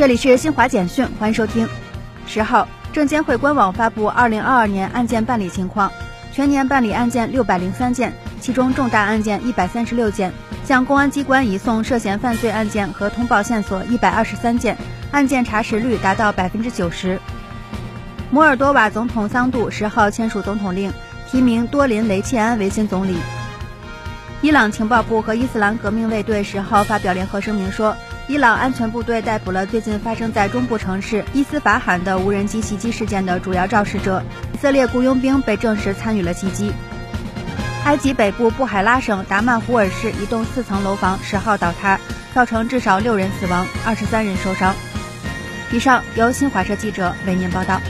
[0.00, 1.68] 这里是新华简讯，欢迎收听。
[2.26, 5.92] 十号，证监会官网发布二零二二年案件办理情况，
[6.32, 8.10] 全年办理案件六百零三件，
[8.40, 10.32] 其中重大案件一百三十六件，
[10.64, 14.74] 向公安机关移送涉嫌犯罪案件和通报线索一百二十三件，
[15.10, 17.20] 案件查实率达到百分之九十。
[18.30, 20.90] 摩尔多瓦总统桑杜十号签署总统令，
[21.30, 23.18] 提名多林雷切安为新总理。
[24.40, 27.94] 伊朗情报部和伊斯兰革命卫队十号发表联合声明说，
[28.30, 34.22] 伊朗安全部队逮捕了最近发生在中部城市伊斯法罕的无人机袭击事件的主要肇事者。
[34.54, 36.72] 以色列雇佣兵被证实参与了袭击。
[37.84, 41.98] 埃及北部布海拉省达曼胡尔市一栋四层楼房十号倒塌，
[42.32, 44.76] 造成至少六人死亡，二十三人受伤。
[45.72, 47.80] 以上由新华社记者为您报道。